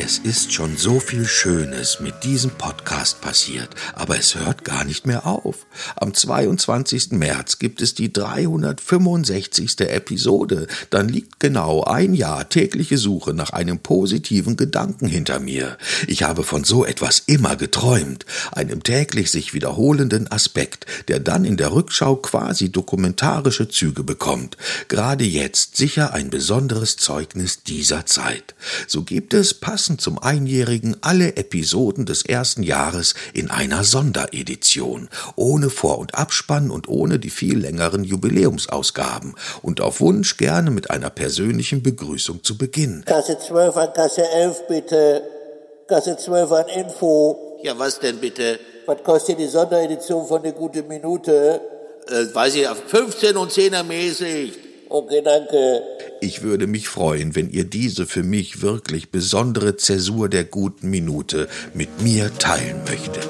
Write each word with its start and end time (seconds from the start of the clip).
Es 0.00 0.18
ist 0.18 0.52
schon 0.52 0.76
so 0.76 1.00
viel 1.00 1.26
Schönes 1.26 1.98
mit 1.98 2.22
diesem 2.22 2.52
Podcast 2.52 3.20
passiert, 3.20 3.70
aber 3.96 4.16
es 4.16 4.36
hört 4.36 4.64
gar 4.64 4.84
nicht 4.84 5.08
mehr 5.08 5.26
auf. 5.26 5.66
Am 5.96 6.14
22. 6.14 7.10
März 7.10 7.58
gibt 7.58 7.82
es 7.82 7.94
die 7.94 8.12
365. 8.12 9.80
Episode. 9.80 10.68
Dann 10.90 11.08
liegt 11.08 11.40
genau 11.40 11.82
ein 11.82 12.14
Jahr 12.14 12.48
tägliche 12.48 12.96
Suche 12.96 13.34
nach 13.34 13.50
einem 13.50 13.80
positiven 13.80 14.56
Gedanken 14.56 15.08
hinter 15.08 15.40
mir. 15.40 15.76
Ich 16.06 16.22
habe 16.22 16.44
von 16.44 16.62
so 16.62 16.84
etwas 16.84 17.24
immer 17.26 17.56
geträumt, 17.56 18.24
einem 18.52 18.84
täglich 18.84 19.32
sich 19.32 19.52
wiederholenden 19.52 20.30
Aspekt, 20.30 20.86
der 21.08 21.18
dann 21.18 21.44
in 21.44 21.56
der 21.56 21.72
Rückschau 21.72 22.14
quasi 22.14 22.70
dokumentarische 22.70 23.68
Züge 23.68 24.04
bekommt. 24.04 24.58
Gerade 24.86 25.24
jetzt 25.24 25.76
sicher 25.76 26.14
ein 26.14 26.30
besonderes 26.30 26.96
Zeugnis 26.98 27.64
dieser 27.64 28.06
Zeit. 28.06 28.54
So 28.86 29.02
gibt 29.02 29.34
es 29.34 29.54
passend 29.54 29.87
passend 29.88 30.02
zum 30.02 30.18
Einjährigen 30.18 30.98
alle 31.00 31.36
Episoden 31.36 32.04
des 32.04 32.22
ersten 32.22 32.62
Jahres 32.62 33.14
in 33.32 33.50
einer 33.50 33.84
Sonderedition, 33.84 35.08
ohne 35.34 35.70
Vor- 35.70 35.98
und 35.98 36.14
Abspann 36.14 36.70
und 36.70 36.88
ohne 36.88 37.18
die 37.18 37.30
viel 37.30 37.58
längeren 37.58 38.04
Jubiläumsausgaben 38.04 39.34
und 39.62 39.80
auf 39.80 40.02
Wunsch 40.02 40.36
gerne 40.36 40.70
mit 40.70 40.90
einer 40.90 41.08
persönlichen 41.08 41.82
Begrüßung 41.82 42.44
zu 42.44 42.58
Beginn. 42.58 43.02
Kasse 43.06 43.38
12 43.38 43.76
an 43.78 43.92
Kasse 43.94 44.28
11 44.28 44.66
bitte. 44.68 45.22
Kasse 45.86 46.18
12 46.18 46.52
an 46.52 46.68
Info. 46.68 47.58
Ja, 47.62 47.78
was 47.78 47.98
denn 47.98 48.18
bitte? 48.18 48.58
Was 48.84 49.02
kostet 49.02 49.38
die 49.38 49.46
Sonderedition 49.46 50.26
von 50.26 50.42
der 50.42 50.52
Gute 50.52 50.82
Minute? 50.82 51.62
Äh, 52.08 52.34
weiß 52.34 52.56
ich, 52.56 52.66
15 52.68 53.38
und 53.38 53.50
10er 53.50 53.84
mäßig. 53.84 54.52
Okay, 54.90 55.22
danke. 55.24 55.82
Ich 56.20 56.42
würde 56.42 56.66
mich 56.66 56.88
freuen, 56.88 57.36
wenn 57.36 57.48
ihr 57.50 57.64
diese 57.64 58.04
für 58.04 58.24
mich 58.24 58.60
wirklich 58.60 59.10
besondere 59.10 59.76
Zäsur 59.76 60.28
der 60.28 60.44
guten 60.44 60.90
Minute 60.90 61.48
mit 61.74 62.02
mir 62.02 62.36
teilen 62.38 62.82
möchtet. 62.84 63.28